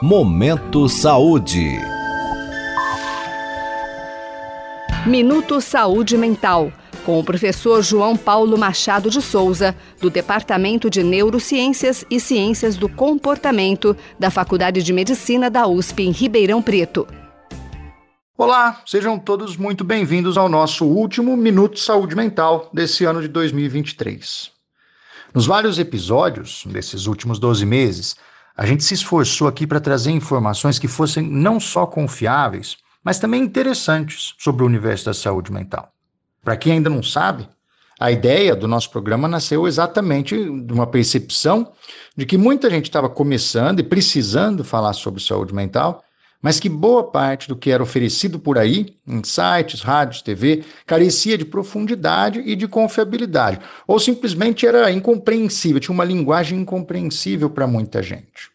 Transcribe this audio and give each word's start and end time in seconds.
Momento 0.00 0.88
Saúde. 0.88 1.76
Minuto 5.04 5.60
Saúde 5.60 6.16
Mental, 6.16 6.72
com 7.04 7.18
o 7.18 7.24
professor 7.24 7.82
João 7.82 8.16
Paulo 8.16 8.56
Machado 8.56 9.10
de 9.10 9.20
Souza, 9.20 9.74
do 10.00 10.08
Departamento 10.08 10.88
de 10.88 11.02
Neurociências 11.02 12.04
e 12.08 12.20
Ciências 12.20 12.76
do 12.76 12.88
Comportamento 12.88 13.96
da 14.16 14.30
Faculdade 14.30 14.84
de 14.84 14.92
Medicina 14.92 15.50
da 15.50 15.66
USP 15.66 16.04
em 16.04 16.12
Ribeirão 16.12 16.62
Preto. 16.62 17.04
Olá, 18.36 18.80
sejam 18.86 19.18
todos 19.18 19.56
muito 19.56 19.82
bem-vindos 19.82 20.38
ao 20.38 20.48
nosso 20.48 20.86
último 20.86 21.36
Minuto 21.36 21.76
Saúde 21.80 22.14
Mental 22.14 22.70
desse 22.72 23.04
ano 23.04 23.20
de 23.20 23.26
2023. 23.26 24.52
Nos 25.34 25.44
vários 25.44 25.76
episódios 25.76 26.62
desses 26.66 27.06
últimos 27.06 27.40
12 27.40 27.66
meses, 27.66 28.16
a 28.58 28.66
gente 28.66 28.82
se 28.82 28.92
esforçou 28.92 29.46
aqui 29.46 29.68
para 29.68 29.78
trazer 29.78 30.10
informações 30.10 30.80
que 30.80 30.88
fossem 30.88 31.22
não 31.22 31.60
só 31.60 31.86
confiáveis, 31.86 32.76
mas 33.04 33.20
também 33.20 33.40
interessantes 33.40 34.34
sobre 34.36 34.64
o 34.64 34.66
universo 34.66 35.04
da 35.04 35.14
saúde 35.14 35.52
mental. 35.52 35.92
Para 36.42 36.56
quem 36.56 36.72
ainda 36.72 36.90
não 36.90 37.00
sabe, 37.00 37.48
a 38.00 38.10
ideia 38.10 38.56
do 38.56 38.66
nosso 38.66 38.90
programa 38.90 39.28
nasceu 39.28 39.68
exatamente 39.68 40.36
de 40.36 40.72
uma 40.72 40.88
percepção 40.88 41.70
de 42.16 42.26
que 42.26 42.36
muita 42.36 42.68
gente 42.68 42.86
estava 42.86 43.08
começando 43.08 43.78
e 43.78 43.84
precisando 43.84 44.64
falar 44.64 44.92
sobre 44.92 45.22
saúde 45.22 45.54
mental, 45.54 46.02
mas 46.42 46.60
que 46.60 46.68
boa 46.68 47.04
parte 47.10 47.48
do 47.48 47.56
que 47.56 47.70
era 47.70 47.82
oferecido 47.82 48.38
por 48.38 48.58
aí, 48.58 48.96
em 49.06 49.22
sites, 49.24 49.80
rádios, 49.80 50.22
TV, 50.22 50.64
carecia 50.86 51.36
de 51.36 51.44
profundidade 51.44 52.40
e 52.40 52.54
de 52.54 52.68
confiabilidade, 52.68 53.60
ou 53.86 53.98
simplesmente 53.98 54.66
era 54.66 54.90
incompreensível, 54.90 55.80
tinha 55.80 55.94
uma 55.94 56.04
linguagem 56.04 56.60
incompreensível 56.60 57.50
para 57.50 57.66
muita 57.66 58.02
gente. 58.02 58.50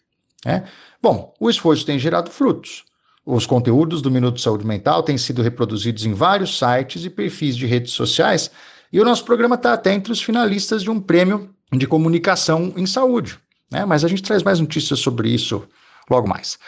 Né? 0.46 0.64
Bom, 1.02 1.34
o 1.40 1.50
esforço 1.50 1.86
tem 1.86 2.00
gerado 2.00 2.32
frutos. 2.32 2.84
Os 3.26 3.46
conteúdos 3.46 4.02
do 4.02 4.12
Minuto 4.12 4.40
Saúde 4.40 4.66
Mental 4.66 5.04
têm 5.04 5.18
sido 5.18 5.42
reproduzidos 5.42 6.06
em 6.06 6.14
vários 6.14 6.58
sites 6.58 7.06
e 7.06 7.10
perfis 7.10 7.56
de 7.56 7.66
redes 7.66 7.94
sociais, 7.94 8.52
e 8.92 9.00
o 9.00 9.06
nosso 9.06 9.26
programa 9.26 9.56
está 9.56 9.74
até 9.74 9.94
entre 9.94 10.12
os 10.12 10.22
finalistas 10.22 10.84
de 10.84 10.90
um 10.90 11.00
prêmio 11.00 11.50
de 11.72 11.88
comunicação 11.88 12.74
em 12.78 12.86
saúde. 12.86 13.40
Né? 13.72 13.86
Mas 13.86 14.06
a 14.06 14.08
gente 14.08 14.22
traz 14.22 14.44
mais 14.44 14.60
notícias 14.60 15.00
sobre 15.00 15.30
isso 15.30 15.68
logo 16.10 16.28
mais. 16.28 16.60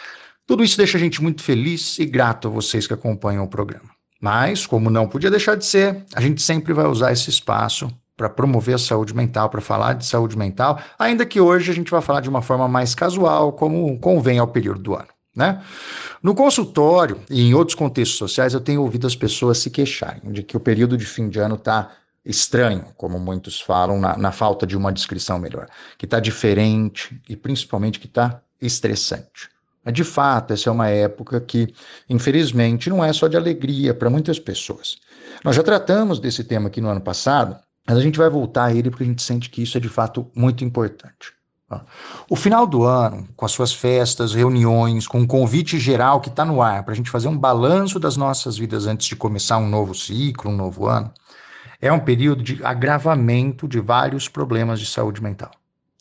Tudo 0.46 0.62
isso 0.62 0.76
deixa 0.76 0.96
a 0.96 1.00
gente 1.00 1.20
muito 1.20 1.42
feliz 1.42 1.98
e 1.98 2.06
grato 2.06 2.46
a 2.46 2.50
vocês 2.50 2.86
que 2.86 2.94
acompanham 2.94 3.44
o 3.44 3.48
programa. 3.48 3.90
Mas, 4.20 4.66
como 4.66 4.88
não 4.88 5.08
podia 5.08 5.30
deixar 5.30 5.56
de 5.56 5.64
ser, 5.66 6.04
a 6.14 6.20
gente 6.20 6.40
sempre 6.40 6.72
vai 6.72 6.86
usar 6.86 7.12
esse 7.12 7.28
espaço 7.28 7.90
para 8.16 8.30
promover 8.30 8.76
a 8.76 8.78
saúde 8.78 9.14
mental, 9.14 9.50
para 9.50 9.60
falar 9.60 9.94
de 9.94 10.06
saúde 10.06 10.38
mental, 10.38 10.80
ainda 10.98 11.26
que 11.26 11.40
hoje 11.40 11.70
a 11.70 11.74
gente 11.74 11.90
vai 11.90 12.00
falar 12.00 12.20
de 12.20 12.28
uma 12.28 12.40
forma 12.40 12.66
mais 12.66 12.94
casual, 12.94 13.52
como 13.52 13.98
convém 13.98 14.38
ao 14.38 14.48
período 14.48 14.80
do 14.80 14.94
ano. 14.94 15.08
Né? 15.34 15.62
No 16.22 16.34
consultório 16.34 17.20
e 17.28 17.42
em 17.42 17.52
outros 17.52 17.74
contextos 17.74 18.16
sociais, 18.16 18.54
eu 18.54 18.60
tenho 18.60 18.80
ouvido 18.80 19.06
as 19.06 19.14
pessoas 19.14 19.58
se 19.58 19.68
queixarem 19.68 20.32
de 20.32 20.42
que 20.42 20.56
o 20.56 20.60
período 20.60 20.96
de 20.96 21.04
fim 21.04 21.28
de 21.28 21.38
ano 21.38 21.56
está 21.56 21.90
estranho, 22.24 22.86
como 22.96 23.18
muitos 23.18 23.60
falam, 23.60 24.00
na, 24.00 24.16
na, 24.16 24.32
falta 24.32 24.66
de 24.66 24.76
uma 24.76 24.92
descrição 24.92 25.38
melhor, 25.38 25.68
que 25.98 26.06
está 26.06 26.18
diferente 26.18 27.20
e 27.28 27.36
principalmente 27.36 28.00
que 28.00 28.06
está 28.06 28.40
estressante. 28.60 29.50
De 29.92 30.04
fato, 30.04 30.52
essa 30.52 30.68
é 30.68 30.72
uma 30.72 30.88
época 30.88 31.40
que, 31.40 31.72
infelizmente, 32.08 32.90
não 32.90 33.04
é 33.04 33.12
só 33.12 33.28
de 33.28 33.36
alegria 33.36 33.94
para 33.94 34.10
muitas 34.10 34.38
pessoas. 34.38 34.96
Nós 35.44 35.54
já 35.54 35.62
tratamos 35.62 36.18
desse 36.18 36.42
tema 36.44 36.68
aqui 36.68 36.80
no 36.80 36.88
ano 36.88 37.00
passado 37.00 37.56
mas 37.86 37.96
a 37.96 38.00
gente 38.00 38.18
vai 38.18 38.28
voltar 38.28 38.64
a 38.64 38.74
ele 38.74 38.90
porque 38.90 39.04
a 39.04 39.06
gente 39.06 39.22
sente 39.22 39.48
que 39.48 39.62
isso 39.62 39.76
é 39.76 39.80
de 39.80 39.88
fato 39.88 40.28
muito 40.34 40.64
importante. 40.64 41.34
O 42.30 42.36
final 42.36 42.66
do 42.66 42.84
ano, 42.84 43.28
com 43.36 43.44
as 43.44 43.50
suas 43.50 43.72
festas, 43.72 44.34
reuniões, 44.34 45.06
com 45.06 45.20
um 45.20 45.26
convite 45.26 45.78
geral 45.78 46.20
que 46.20 46.28
está 46.28 46.44
no 46.44 46.62
ar 46.62 46.84
para 46.84 46.92
a 46.92 46.96
gente 46.96 47.10
fazer 47.10 47.26
um 47.26 47.36
balanço 47.36 47.98
das 47.98 48.16
nossas 48.16 48.56
vidas 48.56 48.86
antes 48.86 49.06
de 49.06 49.16
começar 49.16 49.58
um 49.58 49.68
novo 49.68 49.92
ciclo, 49.92 50.50
um 50.50 50.56
novo 50.56 50.86
ano, 50.86 51.12
é 51.80 51.92
um 51.92 51.98
período 51.98 52.42
de 52.42 52.64
agravamento 52.64 53.66
de 53.66 53.80
vários 53.80 54.28
problemas 54.28 54.78
de 54.78 54.86
saúde 54.86 55.20
mental. 55.20 55.50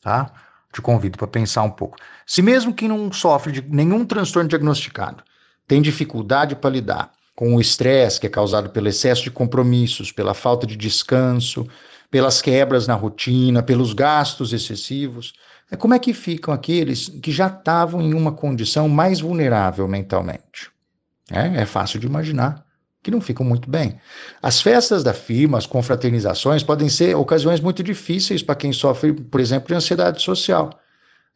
Tá? 0.02 0.32
Te 0.75 0.81
convido 0.81 1.18
para 1.18 1.25
pensar 1.25 1.63
um 1.63 1.72
pouco. 1.72 1.96
Se 2.25 2.41
mesmo 2.41 2.74
quem 2.74 2.90
não 2.90 3.09
sofre 3.09 3.50
de 3.50 3.62
nenhum 3.62 4.03
transtorno 4.03 4.50
diagnosticado 4.50 5.24
tem 5.66 5.81
dificuldade 5.81 6.53
para 6.53 6.69
lidar 6.69 7.13
com 7.34 7.56
o 7.56 7.62
estresse 7.62 8.19
que 8.19 8.28
é 8.28 8.30
causado 8.30 8.69
pelo 8.72 8.90
excesso 8.90 9.24
de 9.24 9.31
compromissos, 9.31 10.12
pela 10.12 10.34
falta 10.34 10.68
de 10.68 10.75
descanso, 10.75 11.66
pelas 12.12 12.41
quebras 12.41 12.88
na 12.88 12.94
rotina, 12.94 13.64
pelos 13.64 13.94
gastos 13.94 14.52
excessivos. 14.52 15.31
É 15.72 15.78
como 15.78 15.94
é 15.94 16.00
que 16.00 16.14
ficam 16.14 16.53
aqueles 16.53 17.08
que 17.08 17.31
já 17.31 17.47
estavam 17.47 18.02
em 18.02 18.14
uma 18.14 18.34
condição 18.34 18.90
mais 18.90 19.22
vulnerável 19.22 19.88
mentalmente? 19.88 20.69
É, 21.31 21.62
é 21.62 21.66
fácil 21.66 22.02
de 22.02 22.06
imaginar 22.06 22.65
que 23.06 23.12
não 23.12 23.22
ficam 23.22 23.46
muito 23.46 23.70
bem. 23.70 24.00
As 24.42 24.60
festas 24.60 25.04
da 25.04 25.14
firma, 25.14 25.60
as 25.60 25.68
confraternizações 25.68 26.64
podem 26.64 26.90
ser 26.90 27.16
ocasiões 27.16 27.62
muito 27.62 27.84
difíceis 27.84 28.42
para 28.42 28.56
quem 28.56 28.74
sofre, 28.74 29.14
por 29.14 29.40
exemplo, 29.40 29.68
de 29.68 29.76
ansiedade 29.76 30.24
social. 30.24 30.72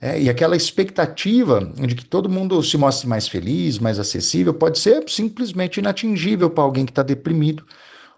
É, 0.02 0.20
e 0.20 0.32
aquela 0.32 0.56
expectativa 0.56 1.64
de 1.76 1.94
que 1.94 2.04
todo 2.04 2.28
mundo 2.28 2.64
se 2.64 2.76
mostre 2.76 3.08
mais 3.08 3.28
feliz, 3.28 3.78
mais 3.78 4.00
acessível, 4.00 4.52
pode 4.52 4.80
ser 4.80 5.08
simplesmente 5.08 5.80
inatingível 5.80 6.50
para 6.50 6.64
alguém 6.64 6.88
que 6.88 6.92
está 6.92 7.04
deprimido 7.04 7.64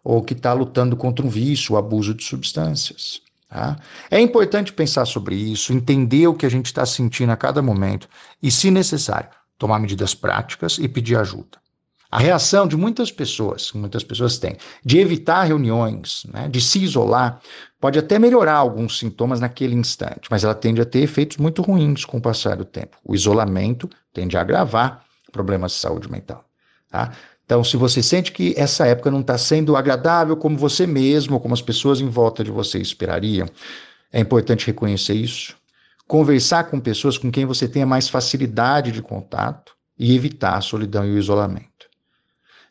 ou 0.02 0.24
que 0.24 0.34
está 0.34 0.54
lutando 0.54 0.96
contra 0.96 1.26
um 1.26 1.30
vício, 1.30 1.76
o 1.76 1.78
abuso 1.78 2.14
de 2.14 2.24
substâncias. 2.24 3.22
Tá? 3.50 3.78
É 4.10 4.22
importante 4.22 4.72
pensar 4.72 5.04
sobre 5.04 5.36
isso, 5.36 5.74
entender 5.74 6.26
o 6.26 6.34
que 6.34 6.46
a 6.46 6.50
gente 6.50 6.68
está 6.68 6.86
sentindo 6.86 7.34
a 7.34 7.36
cada 7.36 7.62
momento 7.62 8.08
e, 8.42 8.50
se 8.50 8.72
necessário, 8.72 9.30
tomar 9.58 9.78
medidas 9.78 10.16
práticas 10.16 10.78
e 10.78 10.88
pedir 10.88 11.18
ajuda. 11.18 11.61
A 12.12 12.20
reação 12.20 12.68
de 12.68 12.76
muitas 12.76 13.10
pessoas, 13.10 13.72
muitas 13.74 14.04
pessoas 14.04 14.38
têm, 14.38 14.58
de 14.84 15.00
evitar 15.00 15.44
reuniões, 15.44 16.26
né, 16.32 16.50
de 16.50 16.60
se 16.60 16.84
isolar, 16.84 17.40
pode 17.80 17.98
até 17.98 18.20
melhorar 18.20 18.56
alguns 18.56 19.00
sintomas 19.00 19.40
naquele 19.40 19.76
instante, 19.76 20.28
mas 20.30 20.44
ela 20.44 20.54
tende 20.54 20.82
a 20.82 20.86
ter 20.86 21.00
efeitos 21.00 21.38
muito 21.38 21.62
ruins 21.62 22.04
com 22.04 22.18
o 22.18 22.22
passar 22.22 22.58
do 22.58 22.66
tempo. 22.66 22.98
O 23.06 23.16
isolamento 23.16 23.90
tende 24.12 24.36
a 24.36 24.42
agravar 24.42 25.06
problemas 25.32 25.72
de 25.72 25.78
saúde 25.78 26.12
mental. 26.12 26.44
Tá? 26.90 27.14
Então, 27.46 27.64
se 27.64 27.78
você 27.78 28.04
sente 28.04 28.34
que 28.34 28.54
essa 28.58 28.86
época 28.86 29.10
não 29.10 29.22
está 29.22 29.38
sendo 29.38 29.78
agradável 29.78 30.36
como 30.36 30.58
você 30.58 30.86
mesmo, 30.86 31.36
ou 31.36 31.40
como 31.40 31.54
as 31.54 31.62
pessoas 31.62 32.02
em 32.02 32.10
volta 32.10 32.44
de 32.44 32.52
você 32.52 32.78
esperariam, 32.78 33.48
é 34.12 34.20
importante 34.20 34.68
reconhecer 34.68 35.14
isso, 35.14 35.56
conversar 36.06 36.66
com 36.66 36.78
pessoas 36.78 37.18
com 37.18 37.32
quem 37.32 37.46
você 37.46 37.70
tenha 37.70 37.86
mais 37.86 38.10
facilidade 38.10 38.92
de 38.92 39.02
contato 39.02 39.74
e 39.98 40.14
evitar 40.14 40.58
a 40.58 40.62
solidão 40.62 41.06
e 41.06 41.12
o 41.12 41.18
isolamento. 41.18 41.71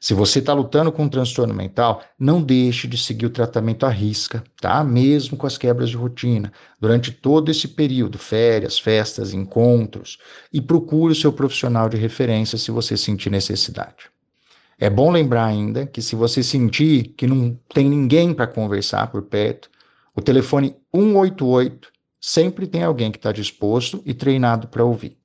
Se 0.00 0.14
você 0.14 0.38
está 0.38 0.54
lutando 0.54 0.90
com 0.90 1.02
um 1.02 1.08
transtorno 1.10 1.52
mental, 1.52 2.02
não 2.18 2.42
deixe 2.42 2.88
de 2.88 2.96
seguir 2.96 3.26
o 3.26 3.30
tratamento 3.30 3.84
à 3.84 3.90
risca, 3.90 4.42
tá? 4.58 4.82
Mesmo 4.82 5.36
com 5.36 5.46
as 5.46 5.58
quebras 5.58 5.90
de 5.90 5.96
rotina, 5.96 6.50
durante 6.80 7.12
todo 7.12 7.50
esse 7.50 7.68
período, 7.68 8.16
férias, 8.16 8.78
festas, 8.78 9.34
encontros, 9.34 10.16
e 10.50 10.58
procure 10.58 11.12
o 11.12 11.14
seu 11.14 11.30
profissional 11.30 11.86
de 11.86 11.98
referência 11.98 12.56
se 12.56 12.70
você 12.70 12.96
sentir 12.96 13.28
necessidade. 13.28 14.10
É 14.78 14.88
bom 14.88 15.10
lembrar 15.10 15.44
ainda 15.44 15.84
que 15.84 16.00
se 16.00 16.16
você 16.16 16.42
sentir 16.42 17.14
que 17.14 17.26
não 17.26 17.54
tem 17.74 17.86
ninguém 17.86 18.32
para 18.32 18.46
conversar 18.46 19.08
por 19.08 19.20
perto, 19.20 19.70
o 20.16 20.22
telefone 20.22 20.74
188 20.94 21.92
sempre 22.18 22.66
tem 22.66 22.82
alguém 22.82 23.12
que 23.12 23.18
está 23.18 23.32
disposto 23.32 24.02
e 24.06 24.14
treinado 24.14 24.66
para 24.68 24.82
ouvir. 24.82 25.18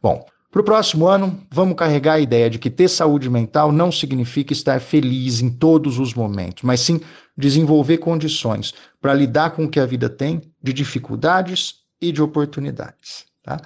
Bom, 0.00 0.24
para 0.58 0.62
o 0.62 0.64
próximo 0.64 1.06
ano, 1.06 1.38
vamos 1.52 1.76
carregar 1.76 2.14
a 2.14 2.20
ideia 2.20 2.50
de 2.50 2.58
que 2.58 2.68
ter 2.68 2.88
saúde 2.88 3.30
mental 3.30 3.70
não 3.70 3.92
significa 3.92 4.52
estar 4.52 4.80
feliz 4.80 5.40
em 5.40 5.50
todos 5.50 6.00
os 6.00 6.14
momentos, 6.14 6.64
mas 6.64 6.80
sim 6.80 7.00
desenvolver 7.36 7.98
condições 7.98 8.74
para 9.00 9.14
lidar 9.14 9.50
com 9.50 9.66
o 9.66 9.68
que 9.68 9.78
a 9.78 9.86
vida 9.86 10.08
tem 10.08 10.42
de 10.60 10.72
dificuldades 10.72 11.74
e 12.00 12.10
de 12.10 12.20
oportunidades. 12.20 13.24
Tá? 13.40 13.60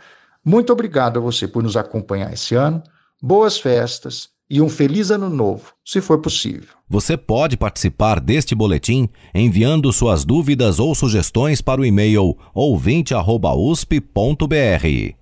Muito 0.45 0.71
obrigado 0.71 1.19
a 1.19 1.23
você 1.23 1.49
por 1.49 1.63
nos 1.63 1.79
acompanhar 1.79 2.31
esse 2.31 2.55
ano. 2.55 2.83
Boas 3.23 3.59
festas 3.59 4.29
e 4.51 4.61
um 4.61 4.69
feliz 4.69 5.11
ano 5.11 5.31
novo, 5.31 5.73
se 5.83 6.03
for 6.03 6.19
possível. 6.19 6.69
Você 6.91 7.17
pode 7.17 7.57
participar 7.57 8.21
deste 8.21 8.55
boletim 8.55 9.09
enviando 9.35 9.91
suas 9.95 10.27
dúvidas 10.27 10.79
ou 10.79 10.95
sugestões 10.95 11.63
para 11.63 11.81
o 11.81 11.87
e-mail 11.87 12.37
ouvinte@usp.br. 12.53 15.22